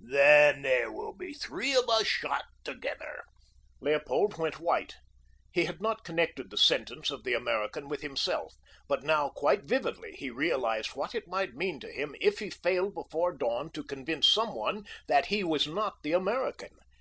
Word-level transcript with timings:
"Then 0.00 0.62
there 0.62 0.90
will 0.90 1.12
be 1.12 1.32
three 1.32 1.72
of 1.76 1.88
us 1.88 2.08
shot 2.08 2.42
together." 2.64 3.22
Leopold 3.80 4.36
went 4.36 4.58
white. 4.58 4.96
He 5.52 5.66
had 5.66 5.80
not 5.80 6.02
connected 6.02 6.50
the 6.50 6.56
sentence 6.56 7.12
of 7.12 7.22
the 7.22 7.34
American 7.34 7.88
with 7.88 8.02
himself; 8.02 8.54
but 8.88 9.04
now, 9.04 9.28
quite 9.28 9.66
vividly, 9.66 10.10
he 10.16 10.30
realized 10.30 10.96
what 10.96 11.14
it 11.14 11.28
might 11.28 11.54
mean 11.54 11.78
to 11.78 11.92
him 11.92 12.16
if 12.20 12.40
he 12.40 12.50
failed 12.50 12.92
before 12.92 13.34
dawn 13.36 13.70
to 13.70 13.84
convince 13.84 14.26
someone 14.26 14.84
that 15.06 15.26
he 15.26 15.44
was 15.44 15.68
not 15.68 16.02
the 16.02 16.12
American. 16.12 16.72